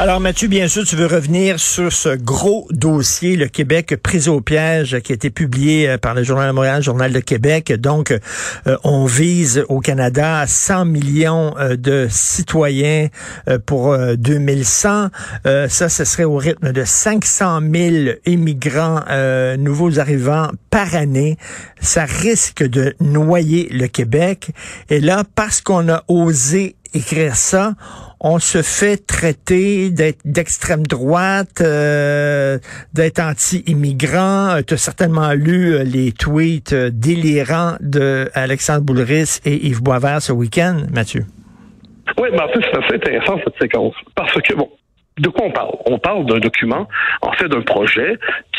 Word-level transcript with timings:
Alors 0.00 0.20
Mathieu, 0.20 0.46
bien 0.46 0.68
sûr, 0.68 0.84
tu 0.84 0.94
veux 0.94 1.08
revenir 1.08 1.58
sur 1.58 1.92
ce 1.92 2.10
gros 2.10 2.68
dossier, 2.70 3.34
le 3.34 3.48
Québec 3.48 3.96
pris 4.00 4.28
au 4.28 4.40
piège, 4.40 5.00
qui 5.00 5.10
a 5.10 5.16
été 5.16 5.28
publié 5.28 5.88
euh, 5.88 5.98
par 5.98 6.14
le 6.14 6.22
Journal 6.22 6.46
de 6.46 6.52
Montréal, 6.52 6.80
Journal 6.84 7.12
de 7.12 7.18
Québec. 7.18 7.72
Donc, 7.72 8.12
euh, 8.12 8.76
on 8.84 9.06
vise 9.06 9.64
au 9.68 9.80
Canada 9.80 10.44
100 10.46 10.84
millions 10.84 11.52
euh, 11.58 11.74
de 11.74 12.06
citoyens 12.08 13.08
pour 13.66 13.96
2100. 13.98 15.08
ça, 15.44 15.88
ce 15.88 16.04
serait 16.04 16.24
au 16.24 16.36
rythme 16.36 16.70
de 16.70 16.84
500 16.84 17.60
000 17.60 18.16
immigrants 18.26 19.00
nouveaux 19.58 19.98
arrivants 19.98 20.48
par 20.70 20.94
année. 20.94 21.38
Ça 21.80 22.04
risque 22.04 22.62
de 22.62 22.94
noyer 23.00 23.68
le 23.70 23.88
Québec. 23.88 24.50
Et 24.90 25.00
là, 25.00 25.24
parce 25.34 25.60
qu'on 25.60 25.88
a 25.88 26.04
osé 26.08 26.76
écrire 26.94 27.34
ça, 27.34 27.72
on 28.20 28.38
se 28.38 28.62
fait 28.62 28.96
traiter 29.06 29.90
d'être 29.90 30.20
d'extrême 30.24 30.86
droite, 30.86 31.60
euh, 31.60 32.58
d'être 32.92 33.20
anti-immigrant. 33.20 34.56
Euh, 34.56 34.60
tu 34.66 34.74
as 34.74 34.78
certainement 34.78 35.32
lu 35.32 35.74
euh, 35.74 35.84
les 35.84 36.12
tweets 36.12 36.74
délirants 36.74 37.76
de 37.80 38.28
Alexandre 38.34 38.82
Boulris 38.82 39.40
et 39.44 39.66
Yves 39.66 39.82
Boisvert 39.82 40.20
ce 40.20 40.32
week-end, 40.32 40.82
Mathieu. 40.92 41.24
Oui, 42.18 42.28
mais 42.32 42.40
en 42.40 42.48
fait, 42.48 42.60
c'est 42.62 42.84
assez 42.84 42.94
intéressant 42.94 43.38
cette 43.44 43.58
séquence. 43.60 43.94
Parce 44.16 44.34
que, 44.40 44.54
bon, 44.54 44.68
de 45.18 45.28
quoi 45.28 45.46
on 45.46 45.52
parle? 45.52 45.70
On 45.86 45.98
parle 45.98 46.26
d'un 46.26 46.38
document, 46.38 46.88
en 47.22 47.32
fait, 47.32 47.48
d'un 47.48 47.62
projet 47.62 48.18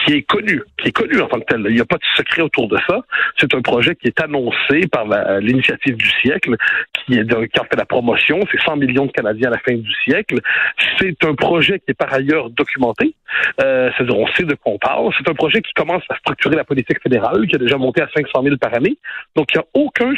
qui 0.10 0.16
est 0.16 0.24
connu, 0.24 0.64
qui 0.82 0.88
est 0.88 0.92
connu 0.92 1.22
en 1.22 1.28
tant 1.28 1.40
que 1.40 1.46
tel. 1.46 1.64
Il 1.70 1.76
n'y 1.76 1.82
a 1.82 1.86
pas 1.86 1.98
de 1.98 2.06
secret 2.16 2.42
autour 2.42 2.68
de 2.68 2.80
ça. 2.88 3.02
C'est 3.38 3.54
un 3.54 3.62
projet 3.62 3.96
qui 3.96 4.08
est 4.08 4.20
annoncé 4.20 4.88
par 4.92 5.06
l'initiative 5.40 5.98
du 5.98 6.10
siècle, 6.22 6.56
qui, 6.94 7.14
est 7.14 7.28
qui 7.28 7.60
en 7.60 7.64
fait 7.66 7.76
la 7.78 7.86
promotion. 7.86 8.40
C'est 8.52 8.60
100 8.60 8.78
millions 8.78 9.06
de 9.06 9.12
Canadiens 9.12 9.50
à 9.50 9.52
la 9.52 9.60
fin 9.60 9.76
du 9.76 9.94
siècle. 10.04 10.40
C'est 10.98 11.24
un 11.24 11.36
projet 11.36 11.78
qui 11.78 11.92
est 11.92 11.94
par 11.94 12.12
ailleurs 12.12 12.50
documenté. 12.50 13.14
Euh, 13.62 13.92
C'est-à-dire, 13.96 14.18
on 14.18 14.28
sait 14.30 14.46
de 14.46 14.56
quoi 14.56 14.74
on 14.74 14.80
parle. 14.80 15.14
C'est 15.16 15.30
un 15.30 15.36
projet 15.36 15.62
qui 15.62 15.74
commence 15.74 16.04
à 16.10 16.16
structurer 16.16 16.56
la 16.56 16.64
politique 16.64 17.04
fédérale, 17.04 17.46
qui 17.46 17.56
a 17.56 17.60
déjà 17.60 17.78
monté 17.78 18.02
à 18.02 18.10
500 18.12 18.42
000 18.42 18.58
par 18.58 18.74
année. 18.74 18.98
Donc, 19.36 19.54
il 19.54 19.60
n'y 19.60 19.62
a 19.62 19.68
aucun, 19.76 20.12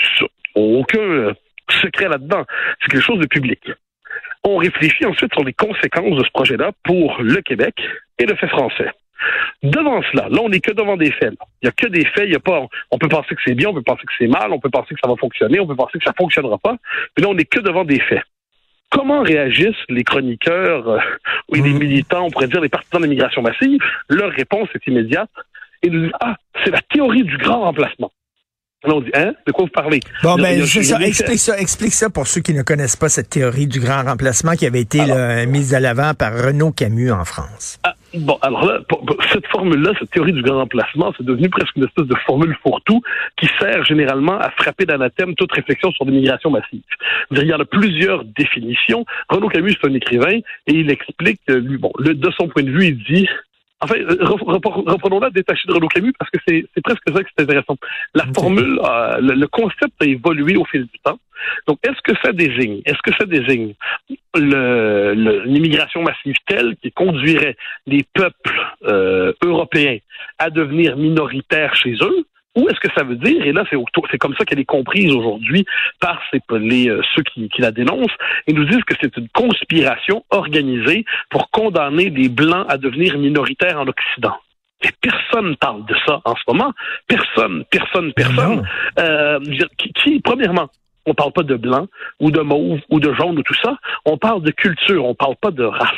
aucun 0.55 1.33
secret 1.81 2.07
là-dedans. 2.07 2.45
C'est 2.81 2.91
quelque 2.91 3.03
chose 3.03 3.19
de 3.19 3.27
public. 3.27 3.59
On 4.45 4.55
réfléchit 4.55 5.05
ensuite 5.05 5.33
sur 5.33 5.43
les 5.43 5.53
conséquences 5.53 6.17
de 6.17 6.23
ce 6.23 6.31
projet-là 6.31 6.71
pour 6.85 7.21
le 7.21 7.41
Québec 7.41 7.75
et 8.19 8.25
le 8.25 8.35
fait 8.35 8.47
français. 8.47 8.89
Devant 9.63 10.01
cela, 10.11 10.29
là, 10.29 10.39
on 10.41 10.49
n'est 10.49 10.59
que 10.59 10.71
devant 10.71 10.97
des 10.97 11.11
faits. 11.11 11.33
Il 11.61 11.65
n'y 11.65 11.69
a 11.69 11.71
que 11.71 11.87
des 11.87 12.05
faits. 12.05 12.25
Il 12.25 12.33
y 12.33 12.35
a 12.35 12.39
pas, 12.39 12.61
on 12.91 12.97
peut 12.97 13.09
penser 13.09 13.35
que 13.35 13.41
c'est 13.45 13.53
bien, 13.53 13.69
on 13.69 13.73
peut 13.73 13.81
penser 13.81 14.03
que 14.03 14.13
c'est 14.17 14.27
mal, 14.27 14.51
on 14.51 14.59
peut 14.59 14.69
penser 14.69 14.93
que 14.93 14.99
ça 15.03 15.09
va 15.09 15.15
fonctionner, 15.15 15.59
on 15.59 15.67
peut 15.67 15.75
penser 15.75 15.99
que 15.99 16.05
ça 16.05 16.13
fonctionnera 16.17 16.57
pas. 16.57 16.77
Mais 17.15 17.23
là, 17.23 17.29
on 17.29 17.33
n'est 17.33 17.45
que 17.45 17.59
devant 17.59 17.85
des 17.85 17.99
faits. 17.99 18.23
Comment 18.89 19.21
réagissent 19.21 19.85
les 19.87 20.03
chroniqueurs 20.03 20.89
euh, 20.89 20.99
ou 21.47 21.55
les 21.55 21.61
mmh. 21.61 21.77
militants, 21.77 22.25
on 22.25 22.29
pourrait 22.29 22.47
dire 22.47 22.59
les 22.59 22.67
partisans 22.67 22.99
de 22.99 23.05
l'immigration 23.05 23.41
massive? 23.41 23.79
Leur 24.09 24.31
réponse 24.31 24.67
est 24.75 24.85
immédiate. 24.85 25.29
Ils 25.81 25.91
nous 25.93 26.01
disent, 26.01 26.15
ah, 26.19 26.35
c'est 26.63 26.71
la 26.71 26.81
théorie 26.93 27.23
du 27.23 27.37
grand 27.37 27.61
remplacement. 27.61 28.11
Là, 28.83 28.95
on 28.95 29.01
dit, 29.01 29.11
hein? 29.13 29.33
De 29.45 29.51
quoi 29.51 29.65
vous 29.65 29.71
parlez? 29.71 29.99
Bon, 30.23 30.35
ben, 30.35 30.65
ça. 30.65 30.99
Explique 31.01 31.39
ça. 31.39 31.57
Explique 31.57 31.93
ça 31.93 32.09
pour 32.09 32.27
ceux 32.27 32.41
qui 32.41 32.53
ne 32.53 32.63
connaissent 32.63 32.95
pas 32.95 33.09
cette 33.09 33.29
théorie 33.29 33.67
du 33.67 33.79
grand 33.79 34.03
remplacement 34.03 34.53
qui 34.53 34.65
avait 34.65 34.81
été 34.81 34.99
mise 35.47 35.75
à 35.75 35.79
l'avant 35.79 36.13
par 36.15 36.33
Renaud 36.33 36.71
Camus 36.71 37.11
en 37.11 37.23
France. 37.23 37.79
Ah, 37.83 37.93
bon, 38.13 38.37
alors 38.41 38.65
là, 38.65 38.79
cette 39.31 39.47
formule-là, 39.47 39.93
cette 39.99 40.11
théorie 40.11 40.33
du 40.33 40.41
grand 40.41 40.57
remplacement, 40.57 41.13
c'est 41.17 41.25
devenu 41.25 41.49
presque 41.49 41.75
une 41.75 41.85
espèce 41.85 42.05
de 42.05 42.15
formule 42.25 42.55
fourre-tout 42.63 43.01
qui 43.37 43.47
sert 43.59 43.83
généralement 43.85 44.37
à 44.37 44.49
frapper 44.51 44.85
d'anathème 44.85 45.35
toute 45.35 45.51
réflexion 45.51 45.91
sur 45.91 46.05
l'immigration 46.05 46.49
massive. 46.49 46.81
Il 47.31 47.43
y 47.43 47.53
en 47.53 47.59
a 47.59 47.65
plusieurs 47.65 48.23
définitions. 48.25 49.05
Renaud 49.29 49.49
Camus, 49.49 49.75
c'est 49.81 49.89
un 49.89 49.93
écrivain 49.93 50.39
et 50.67 50.73
il 50.73 50.89
explique, 50.89 51.41
lui, 51.47 51.77
bon, 51.77 51.91
de 51.99 52.31
son 52.31 52.47
point 52.47 52.63
de 52.63 52.71
vue, 52.71 52.87
il 52.87 53.03
dit 53.03 53.27
Enfin, 53.81 53.95
reprenons-la 54.07 55.31
détachée 55.31 55.67
de 55.67 55.73
Renaud 55.73 55.87
Camus 55.87 56.13
parce 56.17 56.29
que 56.29 56.37
c'est 56.47 56.81
presque 56.83 57.01
ça 57.07 57.23
qui 57.23 57.29
est 57.37 57.41
intéressant. 57.41 57.77
La 58.13 58.25
formule, 58.35 58.79
euh, 58.83 59.17
le, 59.19 59.47
concept 59.47 59.93
a 60.01 60.05
évolué 60.05 60.55
au 60.55 60.65
fil 60.65 60.83
du 60.83 60.99
temps. 61.03 61.19
Donc, 61.67 61.79
est-ce 61.83 61.99
que 62.03 62.13
ça 62.23 62.31
désigne, 62.31 62.81
est-ce 62.85 63.01
que 63.03 63.11
ça 63.17 63.25
désigne 63.25 63.73
l'immigration 64.35 66.03
massive 66.03 66.35
telle 66.45 66.75
qui 66.77 66.91
conduirait 66.91 67.57
les 67.87 68.05
peuples 68.13 68.61
euh, 68.83 69.33
européens 69.43 69.97
à 70.37 70.51
devenir 70.51 70.95
minoritaires 70.97 71.75
chez 71.75 71.95
eux, 72.01 72.25
où 72.55 72.67
est-ce 72.69 72.79
que 72.79 72.93
ça 72.95 73.03
veut 73.03 73.15
dire? 73.15 73.45
Et 73.45 73.53
là, 73.53 73.63
c'est 73.69 74.17
comme 74.17 74.35
ça 74.35 74.45
qu'elle 74.45 74.59
est 74.59 74.65
comprise 74.65 75.13
aujourd'hui 75.13 75.65
par 75.99 76.21
les, 76.51 76.89
euh, 76.89 77.01
ceux 77.15 77.23
qui, 77.23 77.47
qui, 77.49 77.61
la 77.61 77.71
dénoncent. 77.71 78.15
Ils 78.47 78.55
nous 78.55 78.65
disent 78.65 78.83
que 78.83 78.95
c'est 78.99 79.15
une 79.17 79.29
conspiration 79.29 80.25
organisée 80.29 81.05
pour 81.29 81.49
condamner 81.51 82.09
les 82.09 82.29
Blancs 82.29 82.65
à 82.67 82.77
devenir 82.77 83.17
minoritaires 83.17 83.79
en 83.79 83.87
Occident. 83.87 84.35
Et 84.83 84.89
personne 84.99 85.55
parle 85.57 85.85
de 85.85 85.95
ça 86.05 86.21
en 86.25 86.35
ce 86.35 86.41
moment. 86.47 86.73
Personne, 87.07 87.63
personne, 87.69 88.13
personne. 88.13 88.67
Euh, 88.99 89.39
qui, 89.77 89.93
qui, 89.93 90.19
premièrement, 90.19 90.69
on 91.05 91.13
parle 91.13 91.31
pas 91.31 91.43
de 91.43 91.55
blanc 91.55 91.87
ou 92.19 92.31
de 92.31 92.41
mauve 92.41 92.79
ou 92.89 92.99
de 92.99 93.13
jaune 93.13 93.37
ou 93.37 93.43
tout 93.43 93.55
ça. 93.61 93.77
On 94.05 94.17
parle 94.17 94.41
de 94.41 94.51
culture, 94.51 95.05
on 95.05 95.15
parle 95.15 95.35
pas 95.35 95.51
de 95.51 95.63
race. 95.63 95.89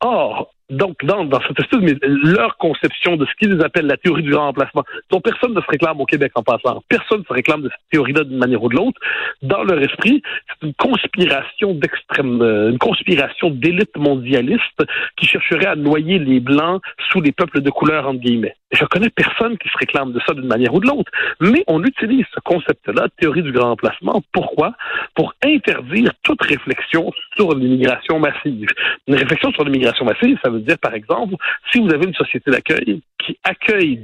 Or, 0.00 0.52
donc, 0.72 1.04
dans, 1.04 1.24
dans 1.24 1.40
cette 1.42 1.60
espèce, 1.60 1.80
mais 1.80 1.94
leur 2.02 2.56
conception 2.56 3.16
de 3.16 3.26
ce 3.26 3.32
qu'ils 3.38 3.62
appellent 3.62 3.86
la 3.86 3.96
théorie 3.96 4.22
du 4.22 4.30
grand 4.30 4.46
remplacement, 4.46 4.84
dont 5.10 5.20
personne 5.20 5.54
ne 5.54 5.60
se 5.60 5.66
réclame 5.68 6.00
au 6.00 6.06
Québec 6.06 6.32
en 6.34 6.42
passant, 6.42 6.82
personne 6.88 7.20
ne 7.20 7.24
se 7.24 7.32
réclame 7.32 7.62
de 7.62 7.68
cette 7.68 7.90
théorie-là 7.90 8.24
d'une 8.24 8.38
manière 8.38 8.62
ou 8.62 8.68
de 8.68 8.76
l'autre, 8.76 8.98
dans 9.42 9.62
leur 9.62 9.80
esprit, 9.82 10.22
c'est 10.48 10.66
une 10.66 10.74
conspiration 10.74 11.74
d'extrême, 11.74 12.40
euh, 12.42 12.70
une 12.70 12.78
conspiration 12.78 13.50
d'élite 13.50 13.96
mondialiste 13.96 14.82
qui 15.16 15.26
chercherait 15.26 15.66
à 15.66 15.76
noyer 15.76 16.18
les 16.18 16.40
Blancs 16.40 16.82
sous 17.10 17.20
les 17.20 17.32
peuples 17.32 17.60
de 17.60 17.70
couleur, 17.70 18.08
entre 18.08 18.20
guillemets. 18.20 18.56
Je 18.72 18.84
connais 18.86 19.10
personne 19.10 19.58
qui 19.58 19.68
se 19.68 19.76
réclame 19.78 20.12
de 20.12 20.20
ça 20.26 20.32
d'une 20.32 20.46
manière 20.46 20.72
ou 20.72 20.80
de 20.80 20.86
l'autre, 20.86 21.10
mais 21.40 21.62
on 21.66 21.84
utilise 21.84 22.24
ce 22.34 22.40
concept-là, 22.40 23.08
théorie 23.20 23.42
du 23.42 23.52
grand 23.52 23.68
remplacement. 23.70 24.22
Pourquoi? 24.32 24.72
Pour 25.14 25.34
interdire 25.44 26.10
toute 26.22 26.42
réflexion 26.42 27.12
sur 27.36 27.54
l'immigration 27.54 28.18
massive. 28.18 28.68
Une 29.06 29.14
réflexion 29.14 29.52
sur 29.52 29.64
l'immigration 29.64 30.06
massive, 30.06 30.38
ça 30.42 30.48
veut 30.48 30.61
dire, 30.62 30.78
par 30.78 30.94
exemple, 30.94 31.34
si 31.70 31.80
vous 31.80 31.92
avez 31.92 32.06
une 32.06 32.14
société 32.14 32.50
d'accueil 32.50 33.00
qui 33.18 33.38
accueille, 33.44 34.00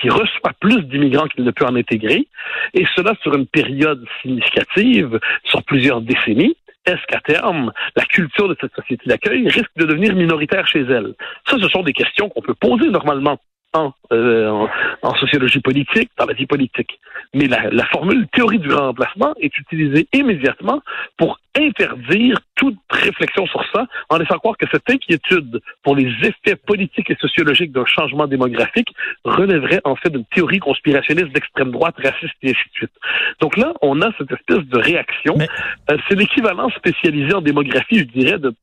qui 0.00 0.08
reçoit 0.08 0.52
plus 0.60 0.82
d'immigrants 0.82 1.26
qu'il 1.26 1.44
ne 1.44 1.50
peut 1.50 1.64
en 1.66 1.74
intégrer, 1.74 2.28
et 2.74 2.86
cela 2.94 3.14
sur 3.22 3.34
une 3.34 3.46
période 3.46 4.04
significative, 4.22 5.18
sur 5.44 5.62
plusieurs 5.64 6.00
décennies, 6.00 6.56
est-ce 6.86 7.04
qu'à 7.06 7.20
terme, 7.20 7.72
la 7.96 8.04
culture 8.04 8.48
de 8.48 8.56
cette 8.58 8.74
société 8.74 9.04
d'accueil 9.06 9.46
risque 9.48 9.70
de 9.76 9.84
devenir 9.84 10.14
minoritaire 10.14 10.66
chez 10.66 10.80
elle? 10.80 11.14
Ça, 11.46 11.58
ce 11.60 11.68
sont 11.68 11.82
des 11.82 11.92
questions 11.92 12.30
qu'on 12.30 12.40
peut 12.40 12.54
poser 12.54 12.88
normalement 12.88 13.38
euh, 13.76 14.48
en, 14.48 14.68
en, 15.02 15.14
sociologie 15.16 15.60
politique, 15.60 16.10
dans 16.18 16.24
la 16.24 16.32
vie 16.32 16.46
politique. 16.46 16.98
Mais 17.34 17.46
la, 17.46 17.68
la, 17.70 17.84
formule 17.86 18.26
théorie 18.28 18.58
du 18.58 18.72
remplacement 18.72 19.34
est 19.40 19.56
utilisée 19.58 20.08
immédiatement 20.14 20.80
pour 21.18 21.38
interdire 21.54 22.38
toute 22.54 22.78
réflexion 22.88 23.46
sur 23.46 23.62
ça, 23.72 23.86
en 24.08 24.16
laissant 24.16 24.38
croire 24.38 24.56
que 24.56 24.64
cette 24.72 24.88
inquiétude 24.88 25.60
pour 25.82 25.96
les 25.96 26.10
effets 26.22 26.56
politiques 26.56 27.10
et 27.10 27.16
sociologiques 27.16 27.72
d'un 27.72 27.84
changement 27.84 28.26
démographique 28.26 28.88
relèverait 29.24 29.80
en 29.84 29.96
fait 29.96 30.08
d'une 30.10 30.24
théorie 30.24 30.60
conspirationniste 30.60 31.32
d'extrême 31.32 31.70
droite, 31.70 31.96
raciste 31.98 32.34
et 32.42 32.50
ainsi 32.50 32.68
de 32.70 32.74
suite. 32.74 32.92
Donc 33.40 33.58
là, 33.58 33.74
on 33.82 34.00
a 34.00 34.10
cette 34.16 34.32
espèce 34.32 34.64
de 34.64 34.78
réaction. 34.78 35.36
Euh, 35.90 35.98
c'est 36.08 36.16
l'équivalent 36.16 36.70
spécialisé 36.70 37.34
en 37.34 37.42
démographie, 37.42 37.98
je 37.98 38.04
dirais, 38.04 38.38
de 38.38 38.54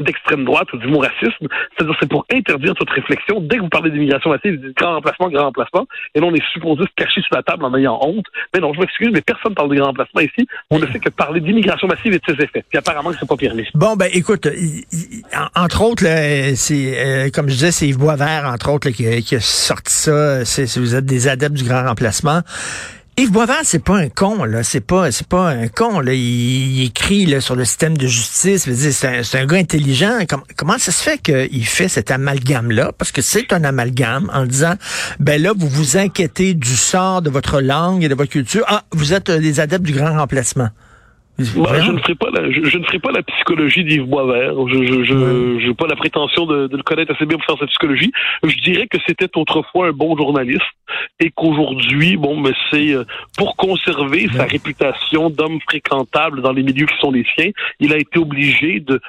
d'extrême 0.00 0.44
droite 0.44 0.72
ou 0.72 0.78
du 0.78 0.86
mot 0.86 0.98
racisme. 0.98 1.46
C'est-à-dire 1.76 1.94
c'est 2.00 2.08
pour 2.08 2.24
interdire 2.32 2.74
toute 2.74 2.90
réflexion. 2.90 3.40
Dès 3.40 3.56
que 3.56 3.62
vous 3.62 3.68
parlez 3.68 3.90
d'immigration 3.90 4.30
massive, 4.30 4.58
vous 4.58 4.66
dites 4.66 4.76
grand 4.76 4.94
remplacement, 4.94 5.28
grand 5.28 5.44
remplacement. 5.44 5.86
Et 6.14 6.20
là, 6.20 6.26
on 6.26 6.34
est 6.34 6.44
supposé 6.52 6.82
se 6.82 6.94
cacher 6.96 7.20
sous 7.20 7.34
la 7.34 7.42
table 7.42 7.64
en 7.64 7.74
ayant 7.76 7.98
honte. 8.02 8.26
Mais 8.54 8.60
non, 8.60 8.72
je 8.72 8.80
m'excuse, 8.80 9.10
mais 9.12 9.20
personne 9.20 9.54
parle 9.54 9.70
de 9.70 9.76
grand 9.76 9.88
remplacement 9.88 10.20
ici. 10.20 10.46
On 10.70 10.78
ne 10.78 10.86
fait 10.86 10.98
que 10.98 11.10
parler 11.10 11.40
d'immigration 11.40 11.86
massive 11.86 12.14
et 12.14 12.18
de 12.18 12.24
ses 12.26 12.42
effets. 12.42 12.64
Puis 12.68 12.78
apparemment, 12.78 13.10
c'est 13.18 13.28
pas 13.28 13.36
permis. 13.36 13.66
Bon, 13.74 13.96
ben 13.96 14.08
écoute, 14.12 14.48
entre 15.54 15.82
autres, 15.82 16.04
c'est 16.56 16.98
euh, 16.98 17.30
comme 17.30 17.48
je 17.48 17.54
disais, 17.54 17.70
c'est 17.70 17.86
Yves 17.86 17.98
Boisvert, 17.98 18.44
entre 18.46 18.70
autres, 18.70 18.90
qui, 18.90 19.22
qui, 19.22 19.34
a 19.36 19.40
sorti 19.40 19.92
ça. 19.92 20.44
Si 20.44 20.78
vous 20.78 20.94
êtes 20.94 21.06
des 21.06 21.28
adeptes 21.28 21.54
du 21.54 21.64
grand 21.64 21.84
remplacement. 21.84 22.40
Yves 23.22 23.30
Boisvert, 23.30 23.60
c'est 23.62 23.78
pas 23.78 23.98
un 23.98 24.08
con, 24.08 24.42
là. 24.42 24.64
C'est 24.64 24.80
pas, 24.80 25.12
c'est 25.12 25.28
pas 25.28 25.50
un 25.50 25.68
con, 25.68 26.00
là. 26.00 26.12
Il, 26.12 26.82
écrit 26.82 27.24
là, 27.24 27.40
sur 27.40 27.54
le 27.54 27.64
système 27.64 27.96
de 27.96 28.08
justice. 28.08 28.68
C'est 28.74 29.06
un, 29.06 29.42
un, 29.42 29.46
gars 29.46 29.58
intelligent. 29.58 30.18
comment 30.56 30.76
ça 30.76 30.90
se 30.90 31.00
fait 31.00 31.18
qu'il 31.18 31.64
fait 31.64 31.86
cet 31.86 32.10
amalgame-là? 32.10 32.90
Parce 32.98 33.12
que 33.12 33.22
c'est 33.22 33.52
un 33.52 33.62
amalgame 33.62 34.28
en 34.34 34.44
disant, 34.44 34.74
ben 35.20 35.40
là, 35.40 35.52
vous 35.56 35.68
vous 35.68 35.96
inquiétez 35.96 36.54
du 36.54 36.74
sort 36.74 37.22
de 37.22 37.30
votre 37.30 37.60
langue 37.60 38.02
et 38.02 38.08
de 38.08 38.16
votre 38.16 38.32
culture. 38.32 38.64
Ah, 38.66 38.82
vous 38.90 39.12
êtes 39.14 39.30
des 39.30 39.60
adeptes 39.60 39.84
du 39.84 39.92
grand 39.92 40.18
remplacement. 40.18 40.70
Bah, 41.56 41.80
je 41.80 41.92
ne 41.92 41.98
ferai 41.98 42.14
pas 42.14 42.30
la, 42.30 42.50
je, 42.50 42.78
ne 42.78 42.84
ferai 42.84 42.98
pas 42.98 43.12
la 43.12 43.22
psychologie 43.22 43.84
d'Yves 43.84 44.04
Boisvert. 44.04 44.54
Je 44.68 44.84
je 44.84 45.04
je 45.04 45.68
n'ai 45.68 45.74
pas 45.74 45.86
la 45.86 45.96
prétention 45.96 46.46
de, 46.46 46.66
de, 46.66 46.76
le 46.76 46.82
connaître 46.82 47.12
assez 47.14 47.26
bien 47.26 47.38
pour 47.38 47.46
faire 47.46 47.58
sa 47.58 47.66
psychologie. 47.66 48.12
Je 48.44 48.56
dirais 48.60 48.86
que 48.86 48.98
c'était 49.06 49.30
autrefois 49.36 49.88
un 49.88 49.92
bon 49.92 50.16
journaliste 50.16 50.62
et 51.20 51.30
qu'aujourd'hui, 51.30 52.16
bon, 52.16 52.36
mais 52.38 52.52
c'est 52.70 52.94
euh, 52.94 53.04
pour 53.36 53.56
conserver 53.56 54.28
sa 54.34 54.44
réputation 54.44 55.30
d'homme 55.30 55.60
fréquentable 55.60 56.42
dans 56.42 56.52
les 56.52 56.62
milieux 56.62 56.86
qui 56.86 56.98
sont 57.00 57.10
les 57.10 57.24
siens, 57.34 57.50
il 57.80 57.92
a 57.92 57.98
été 57.98 58.18
obligé 58.18 58.80
de 58.80 59.00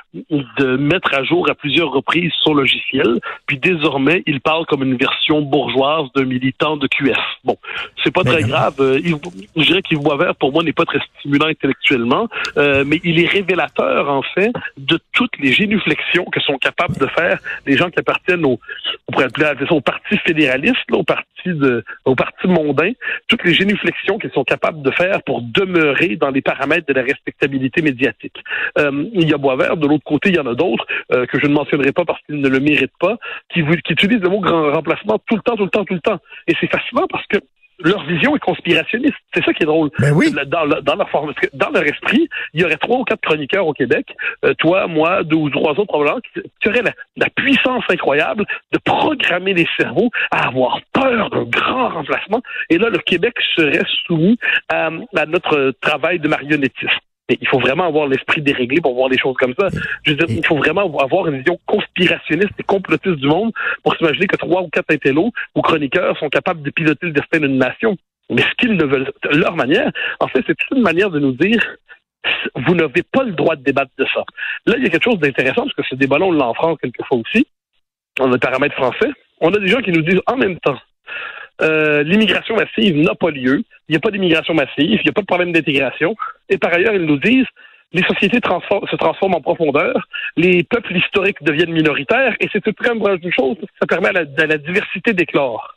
de 0.58 0.78
mettre 0.78 1.14
à 1.14 1.24
jour 1.24 1.50
à 1.50 1.56
plusieurs 1.56 1.92
reprises 1.92 2.32
son 2.42 2.54
logiciel. 2.54 3.20
Puis 3.46 3.58
désormais, 3.58 4.24
il 4.26 4.42
parle 4.42 4.66
comme 4.66 4.84
une 4.84 4.96
version 4.96 5.42
bourgeoise 5.42 6.08
d'un 6.16 6.26
militant 6.26 6.78
de 6.78 6.88
QF. 6.88 7.18
Bon, 7.44 7.58
c'est 8.04 8.14
pas 8.14 8.24
très 8.24 8.44
grave. 8.44 8.76
Euh, 8.80 9.00
je 9.56 9.64
dirais 9.64 9.82
qu'Yves 9.82 10.00
Boisvert, 10.00 10.36
pour 10.36 10.52
moi, 10.52 10.64
n'est 10.64 10.74
pas 10.74 10.86
très 10.86 11.00
stimulant 11.20 11.48
intellectuellement. 11.48 12.23
Euh, 12.58 12.84
mais 12.86 13.00
il 13.04 13.20
est 13.20 13.28
révélateur, 13.28 14.10
en 14.10 14.22
fait, 14.22 14.52
de 14.78 15.00
toutes 15.14 15.38
les 15.40 15.52
génuflexions 15.52 16.26
que 16.26 16.40
sont 16.40 16.58
capables 16.58 16.98
de 16.98 17.08
faire 17.08 17.40
les 17.66 17.78
gens 17.78 17.90
qui 17.90 18.00
appartiennent 18.00 18.46
au, 18.46 18.60
au 19.08 19.82
parti 19.82 20.18
fédéraliste, 20.18 20.92
au 20.92 21.04
parti 21.04 21.28
au 22.06 22.16
parti 22.16 22.48
mondain, 22.48 22.92
toutes 23.28 23.44
les 23.44 23.54
génuflexions 23.54 24.18
qu'ils 24.18 24.32
sont 24.32 24.44
capables 24.44 24.82
de 24.82 24.92
faire 24.92 25.22
pour 25.24 25.42
demeurer 25.42 26.16
dans 26.16 26.30
les 26.30 26.42
paramètres 26.42 26.88
de 26.88 26.94
la 26.94 27.02
respectabilité 27.02 27.82
médiatique. 27.82 28.38
Euh, 28.78 29.06
il 29.14 29.30
y 29.30 29.34
a 29.34 29.38
Boisvert, 29.38 29.78
de 29.78 29.88
l'autre 29.88 30.04
côté, 30.04 30.30
il 30.30 30.36
y 30.36 30.40
en 30.40 30.48
a 30.48 30.56
d'autres 30.56 30.86
euh, 31.12 31.26
que 31.26 31.40
je 31.40 31.48
ne 31.48 31.54
mentionnerai 31.54 31.92
pas 31.92 32.06
parce 32.06 32.22
qu'ils 32.24 32.40
ne 32.40 32.50
le 32.50 32.60
méritent 32.60 32.98
pas, 33.00 33.18
qui, 33.54 33.64
qui 33.84 33.94
utilisent 33.94 34.22
le 34.22 34.30
mot 34.30 34.40
grand 34.40 34.72
remplacement 34.72 35.20
tout 35.28 35.36
le 35.36 35.42
temps, 35.42 35.56
tout 35.56 35.66
le 35.66 35.70
temps, 35.70 35.86
tout 35.86 35.94
le 35.94 36.02
temps. 36.02 36.20
Et 36.48 36.54
c'est 36.60 36.72
fascinant 36.72 37.08
parce 37.10 37.26
que 37.28 37.38
leur 37.80 38.04
vision 38.06 38.36
est 38.36 38.40
conspirationniste. 38.40 39.16
C'est 39.34 39.44
ça 39.44 39.54
qui 39.54 39.64
est 39.64 39.66
drôle. 39.66 39.90
Ben 40.00 40.14
oui. 40.14 40.34
Dans, 40.48 40.68
dans, 40.68 40.96
leur 40.96 41.10
forme, 41.10 41.34
dans 41.54 41.70
leur 41.70 41.84
esprit, 41.84 42.28
il 42.54 42.62
y 42.62 42.66
aurait 42.66 42.78
trois 42.78 43.00
ou 43.00 43.04
quatre 43.04 43.22
chroniqueurs 43.22 43.68
au 43.68 43.74
Québec, 43.74 44.16
euh, 44.46 44.54
toi, 44.56 44.88
moi, 44.88 45.24
deux 45.24 45.38
ou 45.38 45.50
trois 45.50 45.72
autres 45.72 45.86
probablement, 45.86 46.20
qui, 46.62 46.70
auraient 46.70 46.84
la, 47.18 47.30
puissance 47.36 47.84
incroyable 47.90 48.46
de 48.72 48.78
programmer 48.80 49.54
les 49.54 49.68
cerveaux 49.78 50.10
à 50.32 50.48
avoir 50.48 50.80
peur 50.94 51.30
d'un 51.30 51.44
grand 51.44 51.90
remplacement. 51.90 52.42
Et 52.70 52.78
là, 52.78 52.90
le 52.90 53.00
Québec 53.00 53.34
serait 53.56 53.84
soumis 54.06 54.38
à, 54.70 54.90
à 55.16 55.26
notre 55.26 55.74
travail 55.82 56.20
de 56.20 56.28
marionnettiste 56.28 57.02
il 57.30 57.48
faut 57.48 57.60
vraiment 57.60 57.88
avoir 57.88 58.08
l'esprit 58.08 58.42
déréglé 58.42 58.82
pour 58.82 58.96
voir 58.96 59.10
les 59.10 59.18
choses 59.18 59.36
comme 59.38 59.54
ça. 59.58 59.68
Je 60.04 60.12
veux 60.12 60.18
dire, 60.18 60.26
il 60.30 60.46
faut 60.46 60.58
vraiment 60.58 60.98
avoir 61.00 61.28
une 61.28 61.38
vision 61.38 61.58
conspirationniste 61.66 62.52
et 62.60 62.64
complotiste 62.64 63.16
du 63.16 63.28
monde 63.28 63.52
pour 63.84 63.96
s'imaginer 63.96 64.28
que 64.28 64.36
trois 64.36 64.62
ou 64.62 64.70
quatre 64.70 64.92
intellos 64.92 65.32
ou 65.56 65.62
chroniqueurs 65.62 66.18
sont 66.18 66.30
capables 66.30 66.62
de 66.62 66.70
piloter 66.70 67.08
le 67.08 67.14
destin 67.14 67.40
d'une 67.40 67.58
nation. 67.58 67.96
Mais 68.30 68.42
ce 68.42 68.56
qu'ils 68.58 68.76
ne 68.76 68.86
veulent, 68.86 69.12
leur 69.32 69.56
manière, 69.56 69.92
en 70.20 70.28
fait, 70.28 70.44
c'est 70.48 70.58
une 70.72 70.82
manière 70.82 71.10
de 71.10 71.20
nous 71.20 71.34
dire 71.34 71.62
vous 72.56 72.76
n'avez 72.76 73.04
pas 73.04 73.24
le 73.24 73.34
droit 73.34 73.56
de 73.56 73.64
débattre 73.64 73.92
de 73.98 74.06
ça. 74.14 74.24
Là, 74.66 74.76
il 74.78 74.84
y 74.84 74.88
a 74.88 74.90
quelque 74.90 75.04
chose 75.04 75.20
d'intéressant, 75.20 75.64
parce 75.64 75.74
que 75.74 75.84
ce 75.90 75.96
débat-là, 75.96 76.26
on 76.26 76.32
l'a 76.32 76.48
en 76.48 76.54
France 76.54 76.78
quelquefois 76.82 77.18
aussi. 77.18 77.46
On 78.20 78.30
a 78.30 78.34
le 78.34 78.38
paramètre 78.38 78.76
français. 78.76 79.12
On 79.42 79.54
a 79.54 79.60
des 79.60 79.68
gens 79.68 79.82
qui 79.82 79.92
nous 79.92 80.02
disent 80.02 80.22
en 80.28 80.38
même 80.38 80.58
temps, 80.60 80.78
euh, 81.62 82.04
l'immigration 82.04 82.56
massive 82.56 82.98
n'a 82.98 83.16
pas 83.16 83.30
lieu. 83.30 83.64
Il 83.88 83.92
n'y 83.92 83.98
a 83.98 84.00
pas 84.00 84.12
d'immigration 84.12 84.54
massive. 84.54 85.00
Il 85.00 85.04
n'y 85.04 85.10
a 85.10 85.14
pas 85.14 85.22
de 85.22 85.28
problème 85.28 85.52
d'intégration. 85.52 86.16
Et 86.50 86.58
par 86.58 86.74
ailleurs, 86.74 86.96
ils 86.96 87.06
nous 87.06 87.18
disent 87.18 87.48
les 87.94 88.04
sociétés 88.04 88.38
se 88.38 88.96
transforment 88.96 89.36
en 89.36 89.42
profondeur, 89.42 90.08
les 90.36 90.64
peuples 90.64 90.98
historiques 90.98 91.44
deviennent 91.44 91.72
minoritaires, 91.72 92.36
et 92.40 92.50
c'est 92.52 92.66
une 92.66 92.74
très 92.74 92.94
bonne 92.96 93.20
chose 93.32 93.56
ça 93.80 93.86
permet 93.86 94.10
à 94.10 94.14
la, 94.48 94.58
diversité 94.58 95.14
d'éclore. 95.14 95.76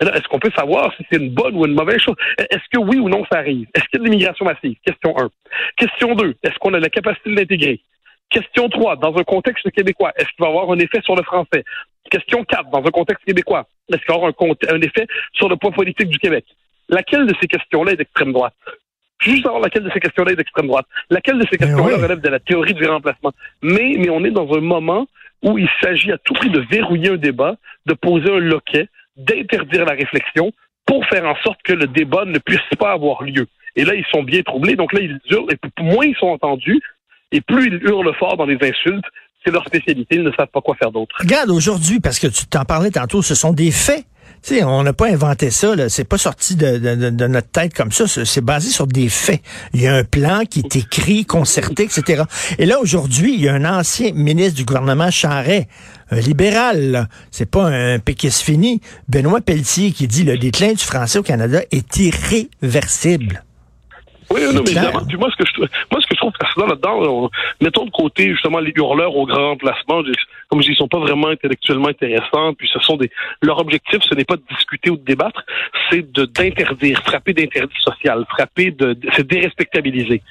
Est-ce 0.00 0.28
qu'on 0.28 0.38
peut 0.38 0.50
savoir 0.54 0.92
si 0.96 1.06
c'est 1.10 1.18
une 1.18 1.30
bonne 1.30 1.56
ou 1.56 1.64
une 1.64 1.74
mauvaise 1.74 2.00
chose? 2.00 2.16
Est-ce 2.36 2.68
que 2.70 2.78
oui 2.78 2.98
ou 2.98 3.08
non 3.08 3.24
ça 3.30 3.38
arrive? 3.38 3.66
Est-ce 3.74 3.84
qu'il 3.84 3.94
y 3.94 3.96
a 3.96 3.98
de 4.00 4.04
l'immigration 4.04 4.44
massive? 4.44 4.76
Question 4.84 5.16
1. 5.18 5.30
Question 5.76 6.14
2. 6.14 6.34
Est-ce 6.42 6.58
qu'on 6.58 6.74
a 6.74 6.80
la 6.80 6.90
capacité 6.90 7.30
de 7.30 7.36
l'intégrer? 7.36 7.80
Question 8.32 8.68
3. 8.68 8.96
Dans 8.96 9.14
un 9.16 9.24
contexte 9.24 9.70
québécois, 9.70 10.12
est-ce 10.16 10.28
qu'il 10.28 10.40
va 10.40 10.48
avoir 10.48 10.70
un 10.70 10.78
effet 10.78 11.00
sur 11.04 11.14
le 11.14 11.22
français? 11.22 11.64
Question 12.10 12.44
4. 12.44 12.70
Dans 12.70 12.80
un 12.80 12.90
contexte 12.90 13.24
québécois, 13.24 13.66
est-ce 13.88 13.98
qu'il 13.98 14.08
va 14.08 14.14
avoir 14.14 14.30
un, 14.30 14.74
un 14.74 14.80
effet 14.80 15.06
sur 15.34 15.48
le 15.48 15.56
poids 15.56 15.70
politique 15.70 16.08
du 16.08 16.18
Québec? 16.18 16.44
Laquelle 16.88 17.26
de 17.26 17.34
ces 17.40 17.46
questions-là 17.46 17.92
est 17.92 17.96
d'extrême 17.96 18.32
droite? 18.32 18.54
Juste 19.20 19.44
savoir 19.44 19.60
laquelle 19.60 19.84
de 19.84 19.90
ces 19.92 20.00
questions-là 20.00 20.32
est 20.32 20.36
d'extrême 20.36 20.66
droite. 20.66 20.86
Laquelle 21.10 21.38
de 21.38 21.46
ces 21.50 21.58
questions-là 21.58 21.96
relève 21.96 22.20
de 22.20 22.28
la 22.28 22.40
théorie 22.40 22.74
du 22.74 22.84
remplacement? 22.86 23.32
Mais, 23.62 23.94
mais 23.98 24.10
on 24.10 24.24
est 24.24 24.30
dans 24.30 24.52
un 24.52 24.60
moment 24.60 25.06
où 25.42 25.58
il 25.58 25.68
s'agit 25.80 26.10
à 26.12 26.18
tout 26.18 26.34
prix 26.34 26.50
de 26.50 26.60
verrouiller 26.70 27.10
un 27.10 27.16
débat, 27.16 27.56
de 27.86 27.94
poser 27.94 28.30
un 28.30 28.38
loquet, 28.38 28.88
d'interdire 29.16 29.84
la 29.84 29.94
réflexion 29.94 30.52
pour 30.86 31.06
faire 31.06 31.24
en 31.24 31.36
sorte 31.36 31.60
que 31.62 31.72
le 31.72 31.86
débat 31.86 32.24
ne 32.24 32.38
puisse 32.38 32.60
pas 32.78 32.92
avoir 32.92 33.22
lieu. 33.22 33.46
Et 33.76 33.84
là, 33.84 33.94
ils 33.94 34.04
sont 34.06 34.22
bien 34.22 34.42
troublés. 34.42 34.76
Donc 34.76 34.92
là, 34.92 35.00
ils 35.00 35.18
hurlent. 35.30 35.52
Et 35.52 35.82
moins 35.82 36.04
ils 36.04 36.16
sont 36.16 36.28
entendus, 36.28 36.80
et 37.32 37.40
plus 37.40 37.66
ils 37.66 37.82
hurlent 37.82 38.14
fort 38.18 38.36
dans 38.36 38.46
les 38.46 38.58
insultes, 38.62 39.04
c'est 39.44 39.50
leur 39.50 39.64
spécialité. 39.66 40.16
Ils 40.16 40.22
ne 40.22 40.32
savent 40.32 40.48
pas 40.52 40.60
quoi 40.60 40.76
faire 40.76 40.92
d'autre. 40.92 41.14
Regarde, 41.18 41.50
aujourd'hui, 41.50 42.00
parce 42.00 42.18
que 42.18 42.28
tu 42.28 42.46
t'en 42.46 42.64
parlais 42.64 42.90
tantôt, 42.90 43.22
ce 43.22 43.34
sont 43.34 43.52
des 43.52 43.70
faits. 43.70 44.04
Tu 44.42 44.56
sais, 44.56 44.64
on 44.64 44.82
n'a 44.82 44.92
pas 44.92 45.08
inventé 45.08 45.50
ça, 45.50 45.76
là. 45.76 45.88
C'est 45.88 46.04
pas 46.04 46.18
sorti 46.18 46.56
de, 46.56 46.76
de, 46.78 47.26
notre 47.28 47.50
tête 47.50 47.74
comme 47.74 47.92
ça. 47.92 48.06
C'est 48.08 48.44
basé 48.44 48.70
sur 48.70 48.88
des 48.88 49.08
faits. 49.08 49.40
Il 49.72 49.82
y 49.82 49.86
a 49.86 49.94
un 49.94 50.02
plan 50.02 50.44
qui 50.44 50.60
est 50.60 50.76
écrit, 50.76 51.24
concerté, 51.24 51.84
etc. 51.84 52.24
Et 52.58 52.66
là, 52.66 52.80
aujourd'hui, 52.80 53.34
il 53.34 53.40
y 53.40 53.48
a 53.48 53.54
un 53.54 53.64
ancien 53.64 54.12
ministre 54.12 54.56
du 54.56 54.64
gouvernement 54.64 55.12
Charret, 55.12 55.68
un 56.10 56.18
libéral, 56.18 57.08
c'est 57.30 57.50
pas 57.50 57.66
un 57.66 58.00
péquiste 58.00 58.42
fini, 58.42 58.80
Benoît 59.08 59.40
Pelletier, 59.40 59.92
qui 59.92 60.08
dit 60.08 60.24
le 60.24 60.36
déclin 60.36 60.72
du 60.72 60.84
français 60.84 61.20
au 61.20 61.22
Canada 61.22 61.60
est 61.70 61.96
irréversible. 61.96 63.44
Oui, 64.32 64.40
non, 64.54 64.62
mais 64.64 64.70
évidemment. 64.72 65.04
Puis 65.06 65.16
moi, 65.16 65.28
ce 65.30 65.36
que 65.36 65.48
je, 65.48 65.60
moi, 65.60 66.00
ce 66.00 66.06
que 66.06 66.14
je 66.14 66.16
trouve 66.16 66.32
fascinant 66.40 66.66
là-dedans, 66.66 67.30
mettons 67.60 67.84
de 67.84 67.90
côté 67.90 68.30
justement 68.30 68.58
les 68.58 68.72
hurleurs 68.76 69.16
au 69.16 69.26
grand 69.26 69.52
emplacement, 69.52 70.02
comme 70.48 70.60
je 70.60 70.66
dis, 70.66 70.72
ils 70.72 70.76
sont 70.76 70.88
pas 70.88 70.98
vraiment 70.98 71.28
intellectuellement 71.28 71.88
intéressants. 71.88 72.54
Puis 72.54 72.68
ce 72.72 72.78
sont 72.80 72.96
des, 72.96 73.10
leur 73.42 73.58
objectif, 73.58 74.00
ce 74.02 74.14
n'est 74.14 74.24
pas 74.24 74.36
de 74.36 74.42
discuter 74.50 74.90
ou 74.90 74.96
de 74.96 75.04
débattre, 75.04 75.44
c'est 75.90 76.10
de 76.12 76.24
d'interdire, 76.24 77.00
frapper 77.04 77.32
d'interdit 77.32 77.74
social, 77.80 78.24
frapper 78.28 78.70
de, 78.70 78.94
de 78.94 79.08
c'est 79.14 79.26
dérespectabiliser. 79.26 80.22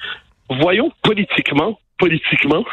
Voyons 0.50 0.92
politiquement, 1.02 1.80
politiquement, 1.98 2.66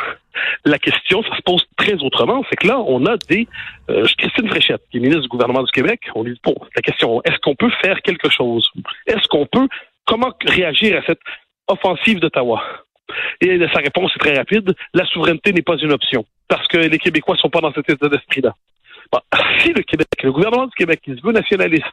la 0.65 0.79
question, 0.79 1.23
ça 1.23 1.37
se 1.37 1.43
pose 1.43 1.65
très 1.77 1.95
autrement. 2.03 2.45
C'est 2.49 2.57
que 2.57 2.67
là, 2.67 2.79
on 2.81 3.07
a 3.07 3.17
des... 3.29 3.47
Euh, 3.91 4.07
Christine 4.17 4.49
Fréchette, 4.49 4.83
qui 4.91 4.99
est 4.99 5.01
ministre 5.01 5.23
du 5.23 5.29
gouvernement 5.29 5.63
du 5.63 5.71
Québec, 5.71 6.01
on 6.15 6.23
lui 6.23 6.39
pose 6.43 6.57
la 6.75 6.83
question, 6.83 7.21
est-ce 7.25 7.39
qu'on 7.39 7.55
peut 7.55 7.71
faire 7.83 8.01
quelque 8.03 8.29
chose? 8.31 8.69
Est-ce 9.07 9.27
qu'on 9.29 9.47
peut 9.47 9.69
comment 10.09 10.33
réagir 10.45 10.99
à 10.99 11.07
cette 11.07 11.21
offensive 11.69 12.19
d'Ottawa? 12.19 12.63
Et 13.41 13.59
sa 13.73 13.81
réponse 13.81 14.11
est 14.17 14.19
très 14.19 14.37
rapide. 14.37 14.75
La 14.95 15.07
souveraineté 15.07 15.53
n'est 15.53 15.63
pas 15.63 15.77
une 15.77 15.93
option 15.93 16.25
parce 16.49 16.67
que 16.67 16.79
les 16.79 16.99
Québécois 16.99 17.35
ne 17.37 17.41
sont 17.41 17.51
pas 17.51 17.61
dans 17.61 17.73
cet 17.73 17.89
état 17.89 18.09
d'esprit-là. 18.09 18.55
si 19.61 19.73
le 19.73 19.83
Québec, 19.83 20.09
le 20.23 20.33
gouvernement 20.33 20.67
du 20.67 20.75
Québec, 20.75 21.01
qui 21.03 21.15
se 21.15 21.23
veut 21.23 21.33
nationaliste, 21.33 21.85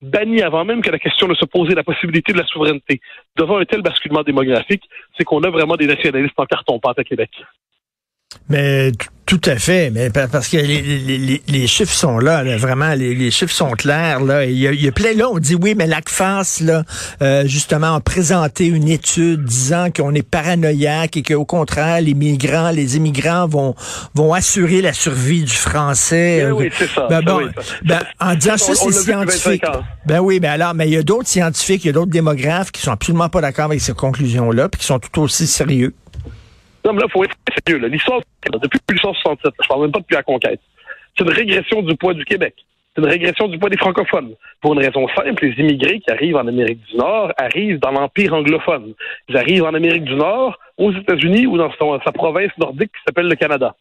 bannit 0.00 0.42
avant 0.42 0.64
même 0.64 0.82
que 0.82 0.90
la 0.90 0.98
question 0.98 1.28
ne 1.28 1.34
se 1.34 1.44
posait 1.44 1.74
la 1.74 1.84
possibilité 1.84 2.32
de 2.32 2.38
la 2.38 2.46
souveraineté 2.46 3.00
devant 3.36 3.58
un 3.58 3.64
tel 3.64 3.82
basculement 3.82 4.22
démographique, 4.22 4.82
c'est 5.16 5.24
qu'on 5.24 5.42
a 5.42 5.50
vraiment 5.50 5.76
des 5.76 5.86
nationalistes 5.86 6.38
en 6.38 6.46
carton-pâte 6.46 6.98
à 6.98 7.04
Québec. 7.04 7.30
Mais 8.48 8.92
tout 9.24 9.40
à 9.46 9.56
fait, 9.56 9.90
mais 9.90 10.10
parce 10.10 10.48
que 10.48 10.58
les, 10.58 11.66
chiffres 11.66 11.94
sont 11.94 12.18
là, 12.18 12.42
vraiment, 12.58 12.92
les, 12.94 13.30
chiffres 13.30 13.54
sont 13.54 13.70
clairs. 13.70 14.20
Là. 14.20 14.44
Il, 14.44 14.58
y 14.58 14.88
a, 14.88 14.92
plein 14.92 15.14
là, 15.14 15.30
on 15.30 15.38
dit 15.38 15.54
oui, 15.54 15.74
mais 15.74 15.86
l'ACFAS, 15.86 16.60
là, 16.60 16.82
euh, 17.22 17.46
justement, 17.46 17.94
a 17.94 18.00
présenté 18.00 18.66
une 18.66 18.88
étude 18.88 19.44
disant 19.44 19.88
qu'on 19.94 20.14
est 20.14 20.28
paranoïaque 20.28 21.16
et 21.16 21.22
qu'au 21.22 21.44
contraire, 21.44 22.00
les 22.00 22.14
migrants, 22.14 22.72
les 22.72 22.96
immigrants 22.96 23.46
vont 23.46 23.74
vont 24.14 24.34
assurer 24.34 24.82
la 24.82 24.92
survie 24.92 25.44
du 25.44 25.54
français. 25.54 26.50
oui, 26.50 26.70
c'est 26.76 26.90
ça. 26.90 27.06
Ben, 27.08 27.22
bon, 27.22 27.40
ben, 27.84 28.00
en 28.20 28.34
disant 28.34 28.58
ça, 28.58 28.74
c'est 28.74 28.92
scientifique. 28.92 29.64
Ben 30.04 30.20
oui, 30.20 30.40
mais 30.42 30.48
alors, 30.48 30.74
mais 30.74 30.88
il 30.88 30.94
y 30.94 30.98
a 30.98 31.02
d'autres 31.02 31.28
scientifiques, 31.28 31.84
il 31.84 31.86
y 31.86 31.90
a 31.90 31.94
d'autres 31.94 32.10
démographes 32.10 32.72
qui 32.72 32.82
sont 32.82 32.92
absolument 32.92 33.28
pas 33.28 33.40
d'accord 33.40 33.66
avec 33.66 33.80
ces 33.80 33.94
conclusions-là, 33.94 34.68
puis 34.68 34.80
qui 34.80 34.86
sont 34.86 34.98
tout 34.98 35.22
aussi 35.22 35.46
sérieux. 35.46 35.94
Non, 36.84 36.92
mais 36.92 37.02
là, 37.02 37.08
faut 37.12 37.24
être 37.24 37.36
sérieux. 37.66 37.86
L'histoire, 37.86 38.20
depuis 38.44 38.80
1867, 38.90 39.52
je 39.62 39.68
parle 39.68 39.82
même 39.82 39.92
pas 39.92 40.00
depuis 40.00 40.14
la 40.14 40.22
conquête, 40.22 40.60
c'est 41.16 41.24
une 41.24 41.30
régression 41.30 41.82
du 41.82 41.96
poids 41.96 42.14
du 42.14 42.24
Québec. 42.24 42.54
C'est 42.94 43.02
une 43.02 43.08
régression 43.08 43.48
du 43.48 43.58
poids 43.58 43.70
des 43.70 43.78
francophones. 43.78 44.34
Pour 44.60 44.74
une 44.74 44.80
raison 44.80 45.08
simple, 45.16 45.46
les 45.46 45.58
immigrés 45.58 46.00
qui 46.00 46.10
arrivent 46.10 46.36
en 46.36 46.46
Amérique 46.46 46.80
du 46.90 46.96
Nord 46.96 47.32
arrivent 47.38 47.78
dans 47.78 47.90
l'Empire 47.90 48.34
anglophone. 48.34 48.94
Ils 49.28 49.36
arrivent 49.36 49.64
en 49.64 49.72
Amérique 49.72 50.04
du 50.04 50.14
Nord, 50.14 50.58
aux 50.76 50.92
États-Unis 50.92 51.46
ou 51.46 51.56
dans 51.56 51.70
sa 52.04 52.12
province 52.12 52.50
nordique 52.58 52.92
qui 52.92 53.00
s'appelle 53.06 53.28
le 53.28 53.34
Canada. 53.34 53.74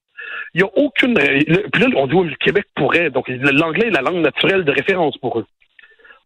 Il 0.53 0.61
n'y 0.61 0.63
a 0.63 0.71
aucune... 0.77 1.15
Puis 1.15 1.81
là, 1.81 1.87
on 1.97 2.07
dit, 2.07 2.13
oui, 2.13 2.29
le 2.29 2.35
Québec 2.35 2.65
pourrait... 2.75 3.09
Donc, 3.09 3.27
l'anglais 3.27 3.87
est 3.87 3.91
la 3.91 4.01
langue 4.01 4.21
naturelle 4.21 4.63
de 4.63 4.71
référence 4.71 5.17
pour 5.17 5.39
eux. 5.39 5.45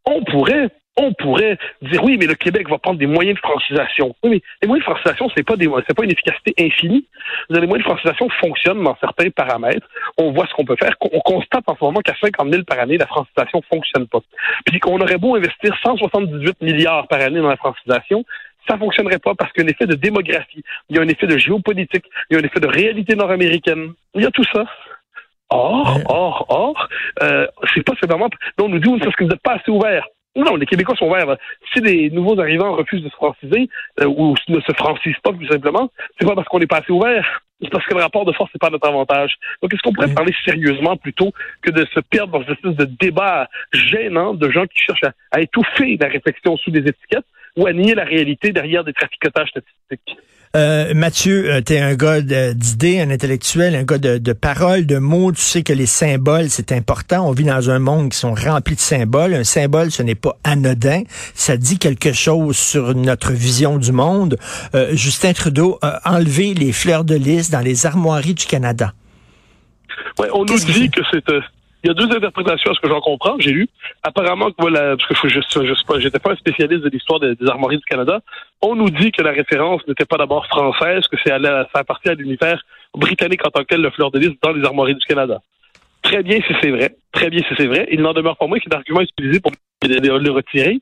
On 0.06 0.24
pourrait 0.24 0.70
on 0.98 1.14
pourrait 1.14 1.58
dire 1.82 2.04
oui, 2.04 2.18
mais 2.18 2.26
le 2.26 2.36
Québec 2.36 2.70
va 2.70 2.78
prendre 2.78 3.00
des 3.00 3.08
moyens 3.08 3.36
de 3.36 3.40
francisation. 3.40 4.16
Oui, 4.24 4.30
mais 4.30 4.42
les 4.62 4.68
moyens 4.68 4.86
de 4.86 4.92
francisation, 4.92 5.30
c'est 5.36 5.44
pas 5.44 5.56
des, 5.58 5.70
c'est 5.88 5.96
pas 5.96 6.04
une 6.04 6.12
efficacité 6.12 6.54
infinie. 6.60 7.06
Les 7.50 7.60
moyens 7.68 7.80
de 7.80 7.84
francisation 7.84 8.30
fonctionnent 8.42 8.84
dans 8.84 8.98
certains 9.00 9.30
paramètres. 9.30 9.88
On 10.18 10.32
voit 10.32 10.48
ce 10.48 10.54
qu'on 10.54 10.66
peut 10.66 10.78
faire. 10.80 10.94
On 11.02 11.20
constate 11.20 11.64
en 11.68 11.76
ce 11.76 11.84
moment 11.84 12.00
qu'à 12.00 12.16
50 12.22 12.50
000 12.50 12.64
par 12.64 12.80
année, 12.80 12.98
la 12.98 13.08
francisation 13.08 13.62
fonctionne 13.70 14.08
pas. 14.08 14.20
Puis 14.66 14.80
qu'on 14.80 15.00
aurait 15.00 15.18
beau 15.18 15.36
investir 15.36 15.76
178 15.84 16.62
milliards 16.62 17.08
par 17.08 17.22
année 17.22 17.42
dans 17.42 17.50
la 17.50 17.58
francisation, 17.58 18.24
ça 18.68 18.78
fonctionnerait 18.78 19.20
pas 19.20 19.36
parce 19.36 19.52
qu'il 19.52 19.64
y 19.64 19.66
a 19.66 19.68
un 19.68 19.72
effet 19.72 19.86
de 19.86 19.96
démographie, 19.96 20.64
il 20.90 20.96
y 20.96 21.00
a 21.00 21.02
un 21.02 21.08
effet 21.08 21.28
de 21.28 21.38
géopolitique, 21.38 22.06
il 22.30 22.36
y 22.36 22.38
a 22.38 22.42
un 22.42 22.46
effet 22.46 22.60
de 22.60 22.68
réalité 22.68 23.16
nord-américaine. 23.16 23.94
Il 24.16 24.24
y 24.24 24.26
a 24.26 24.32
tout 24.32 24.46
ça. 24.52 24.66
Or, 25.50 26.00
or, 26.08 26.46
or, 26.50 26.90
euh, 27.22 27.46
c'est 27.74 27.84
pas 27.84 27.94
simplement. 28.02 28.30
Non, 28.58 28.66
on 28.66 28.70
nous 28.70 28.80
dit, 28.80 28.90
parce 29.00 29.16
que 29.16 29.24
vous 29.24 29.30
n'êtes 29.30 29.42
pas 29.42 29.54
assez 29.54 29.70
ouvert. 29.70 30.06
Non, 30.36 30.56
les 30.58 30.66
Québécois 30.66 30.96
sont 30.96 31.08
ouverts. 31.08 31.38
Si 31.74 31.80
les 31.80 32.10
nouveaux 32.10 32.40
arrivants 32.40 32.76
refusent 32.76 33.04
de 33.04 33.10
se 33.10 33.16
franciser 33.16 33.70
euh, 34.02 34.06
ou 34.06 34.36
ne 34.50 34.60
se 34.60 34.74
francisent 34.74 35.20
pas, 35.24 35.32
tout 35.32 35.48
simplement, 35.48 35.90
c'est 36.20 36.28
pas 36.28 36.36
parce 36.36 36.48
qu'on 36.48 36.60
n'est 36.60 36.68
pas 36.68 36.80
assez 36.80 36.92
ouvert. 36.92 37.42
C'est 37.62 37.70
parce 37.70 37.86
que 37.86 37.94
le 37.94 38.02
rapport 38.02 38.26
de 38.26 38.34
force 38.34 38.54
n'est 38.54 38.60
pas 38.60 38.70
notre 38.70 38.88
avantage. 38.88 39.36
Donc, 39.62 39.74
est-ce 39.74 39.82
qu'on 39.82 39.94
pourrait 39.94 40.14
parler 40.14 40.34
sérieusement 40.44 40.98
plutôt 40.98 41.32
que 41.62 41.72
de 41.72 41.86
se 41.94 42.02
perdre 42.02 42.34
dans 42.34 42.46
une 42.46 42.52
espèce 42.52 42.76
de 42.76 42.86
débat 43.00 43.48
gênant 43.72 44.34
de 44.34 44.50
gens 44.50 44.66
qui 44.66 44.80
cherchent 44.80 45.06
à, 45.06 45.14
à 45.32 45.40
étouffer 45.40 45.98
la 46.00 46.10
réflexion 46.10 46.58
sous 46.58 46.72
des 46.72 46.80
étiquettes 46.80 47.26
ou 47.56 47.66
à 47.66 47.72
nier 47.72 47.96
la 47.96 48.04
réalité 48.04 48.52
derrière 48.52 48.84
des 48.84 48.92
traficotages 48.92 49.50
statistiques? 49.50 50.18
Euh, 50.56 50.94
Mathieu, 50.94 51.52
euh, 51.52 51.62
tu 51.62 51.74
es 51.74 51.82
un 51.82 51.96
gars 51.96 52.22
d'idées, 52.22 53.02
un 53.02 53.10
intellectuel, 53.10 53.76
un 53.76 53.84
gars 53.84 53.98
de, 53.98 54.18
de 54.18 54.34
paroles, 54.34 54.86
de 54.86 54.98
mots. 55.00 55.34
Tu 55.34 55.42
sais 55.42 55.64
que 55.64 55.74
les 55.74 55.86
symboles, 55.86 56.50
c'est 56.50 56.72
important. 56.72 57.28
On 57.28 57.32
vit 57.32 57.44
dans 57.44 57.70
un 57.70 57.80
monde 57.80 58.12
qui 58.12 58.18
sont 58.18 58.34
remplis 58.34 58.76
de 58.76 58.80
symboles. 58.80 59.34
Un 59.34 59.44
symbole, 59.44 59.92
ce 59.92 60.02
n'est 60.02 60.16
pas 60.16 60.38
anodin. 60.46 61.04
Ça 61.34 61.58
dit 61.58 61.78
quelque 61.78 62.14
chose 62.14 62.56
sur 62.56 62.96
notre 62.96 63.34
vision 63.34 63.78
du 63.78 63.92
monde. 63.92 64.38
Euh, 64.76 64.96
Justin 64.96 65.34
Trudeau 65.34 65.78
a 65.82 66.00
enlevé 66.10 66.54
les 66.54 66.72
fleurs 66.72 67.04
de 67.04 67.16
lys 67.16 67.50
dans 67.50 67.60
les 67.60 67.86
armoiries 67.86 68.36
du 68.36 68.46
Canada. 68.46 68.94
Ouais, 70.18 70.30
on 70.34 70.46
nous 70.46 70.58
dit 70.58 70.90
que 70.90 71.02
c'est 71.12 71.26
il 71.86 71.90
y 71.90 71.92
a 71.92 71.94
deux 71.94 72.12
interprétations 72.16 72.72
à 72.72 72.74
ce 72.74 72.80
que 72.80 72.90
j'en 72.90 73.00
comprends. 73.00 73.36
J'ai 73.38 73.52
lu. 73.52 73.68
Apparemment, 74.02 74.50
que 74.50 74.56
voilà, 74.58 74.98
parce 74.98 75.22
que 75.22 75.30
je, 75.30 75.86
pas, 75.86 76.00
j'étais 76.00 76.18
pas 76.18 76.32
un 76.32 76.36
spécialiste 76.36 76.84
de 76.84 76.90
l'histoire 76.90 77.20
des, 77.20 77.36
armoiries 77.48 77.78
du 77.78 77.84
Canada. 77.84 78.22
On 78.60 78.76
nous 78.76 78.90
dit 78.90 79.12
que 79.12 79.22
la 79.22 79.32
référence 79.32 79.88
n'était 79.88 80.06
pas 80.06 80.18
d'abord 80.18 80.48
française, 80.48 81.06
que 81.08 81.16
c'est 81.24 81.30
ça 81.30 81.68
appartient 81.76 82.10
à 82.10 82.16
l'univers 82.16 82.60
britannique 82.96 83.46
en 83.46 83.52
tant 83.52 83.62
que 83.62 83.68
tel, 83.68 83.82
le 83.82 83.92
fleur 83.92 84.10
de 84.10 84.18
lys 84.18 84.32
dans 84.42 84.52
les 84.52 84.66
armoiries 84.66 84.96
du 84.96 85.06
Canada. 85.06 85.42
Très 86.02 86.24
bien 86.24 86.40
si 86.48 86.56
c'est 86.60 86.72
vrai. 86.72 86.96
Très 87.12 87.30
bien 87.30 87.44
si 87.48 87.54
c'est 87.56 87.68
vrai. 87.68 87.88
Il 87.92 88.02
n'en 88.02 88.14
demeure 88.14 88.38
pas 88.38 88.48
moins 88.48 88.58
qu'un 88.58 88.76
argument 88.76 89.02
utilisé 89.02 89.40
pour 89.40 89.52
le 89.84 90.32
retirer, 90.32 90.80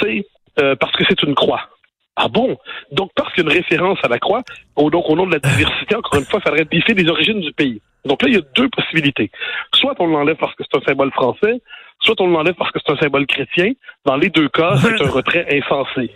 c'est 0.00 0.26
euh, 0.58 0.74
parce 0.74 0.92
que 0.92 1.04
c'est 1.08 1.22
une 1.22 1.36
croix. 1.36 1.68
Ah 2.16 2.28
bon? 2.28 2.56
Donc, 2.92 3.10
parce 3.14 3.32
qu'il 3.34 3.44
y 3.44 3.46
a 3.46 3.50
une 3.50 3.56
référence 3.56 3.98
à 4.02 4.08
la 4.08 4.18
croix, 4.18 4.42
donc 4.76 5.04
au 5.08 5.14
nom 5.14 5.26
de 5.26 5.32
la 5.32 5.38
diversité, 5.38 5.94
encore 5.96 6.18
une 6.18 6.24
fois, 6.24 6.40
il 6.42 6.48
faudrait 6.48 6.64
biffer 6.64 6.94
les 6.94 7.08
origines 7.08 7.40
du 7.40 7.52
pays. 7.52 7.80
Donc 8.06 8.22
là, 8.22 8.28
il 8.28 8.34
y 8.34 8.38
a 8.38 8.42
deux 8.54 8.68
possibilités. 8.70 9.30
Soit 9.74 9.94
on 9.98 10.06
l'enlève 10.06 10.36
parce 10.36 10.54
que 10.54 10.64
c'est 10.70 10.78
un 10.78 10.84
symbole 10.86 11.12
français, 11.12 11.60
soit 12.00 12.18
on 12.20 12.28
l'enlève 12.28 12.54
parce 12.54 12.70
que 12.72 12.78
c'est 12.84 12.92
un 12.92 12.96
symbole 12.96 13.26
chrétien. 13.26 13.72
Dans 14.04 14.16
les 14.16 14.30
deux 14.30 14.48
cas, 14.48 14.76
c'est 14.80 15.04
un 15.04 15.10
retrait 15.10 15.46
insensé. 15.50 16.10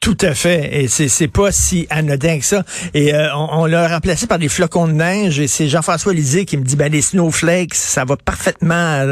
Tout 0.00 0.18
à 0.20 0.34
fait. 0.34 0.82
Et 0.82 0.88
c'est, 0.88 1.28
pas 1.28 1.52
si 1.52 1.86
anodin 1.88 2.38
que 2.40 2.44
ça. 2.44 2.64
Et 2.92 3.14
euh, 3.14 3.28
on, 3.36 3.66
l'a 3.66 3.86
remplacé 3.86 4.26
par 4.26 4.40
des 4.40 4.48
flocons 4.48 4.88
de 4.88 4.94
neige. 4.94 5.38
Et 5.38 5.46
c'est 5.46 5.68
Jean-François 5.68 6.12
Lisée 6.12 6.44
qui 6.44 6.56
me 6.56 6.64
dit, 6.64 6.74
ben 6.74 6.90
les 6.90 7.02
snowflakes, 7.02 7.74
ça 7.74 8.04
va 8.04 8.16
parfaitement 8.16 9.04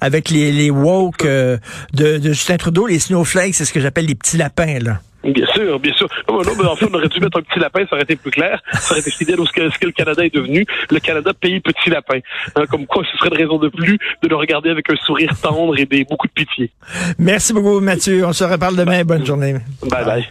avec 0.00 0.30
les, 0.30 0.50
les 0.50 0.70
woke 0.70 1.26
euh, 1.26 1.58
de, 1.92 2.16
de 2.16 2.28
Justin 2.28 2.56
Trudeau. 2.56 2.86
Les 2.86 2.98
snowflakes, 2.98 3.54
c'est 3.54 3.66
ce 3.66 3.74
que 3.74 3.80
j'appelle 3.80 4.06
les 4.06 4.14
petits 4.14 4.38
lapins, 4.38 4.78
là. 4.78 5.00
Bien 5.24 5.46
sûr, 5.46 5.78
bien 5.78 5.92
sûr. 5.94 6.08
Non, 6.28 6.42
mais 6.58 6.64
en 6.64 6.76
fait, 6.76 6.86
on 6.90 6.94
aurait 6.94 7.08
dû 7.08 7.20
mettre 7.20 7.38
un 7.38 7.42
petit 7.42 7.58
lapin, 7.58 7.80
ça 7.88 7.94
aurait 7.94 8.02
été 8.02 8.16
plus 8.16 8.30
clair. 8.30 8.60
Ça 8.72 8.92
aurait 8.92 9.00
été 9.00 9.10
fidèle 9.10 9.40
à 9.40 9.44
ce 9.44 9.52
que, 9.52 9.70
ce 9.70 9.78
que 9.78 9.86
le 9.86 9.92
Canada 9.92 10.24
est 10.24 10.34
devenu. 10.34 10.66
Le 10.90 10.98
Canada 11.00 11.32
pays 11.32 11.60
petit 11.60 11.90
lapin. 11.90 12.18
Hein, 12.56 12.64
comme 12.70 12.86
quoi, 12.86 13.04
ce 13.10 13.16
serait 13.18 13.30
de 13.30 13.36
raison 13.36 13.58
de 13.58 13.68
plus 13.68 13.98
de 14.22 14.28
le 14.28 14.36
regarder 14.36 14.70
avec 14.70 14.90
un 14.90 14.96
sourire 14.96 15.32
tendre 15.40 15.78
et 15.78 15.86
des, 15.86 16.04
beaucoup 16.04 16.26
de 16.26 16.32
pitié. 16.32 16.70
Merci 17.18 17.52
beaucoup, 17.52 17.80
Mathieu. 17.80 18.24
On 18.26 18.32
se 18.32 18.44
reparle 18.44 18.76
demain. 18.76 19.04
Bonne 19.04 19.24
journée. 19.24 19.54
Bye 19.82 20.04
bye. 20.04 20.26